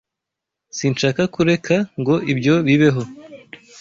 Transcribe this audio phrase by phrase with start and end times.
[0.77, 3.03] Sinshaka kureka ngo ibyo bibeho.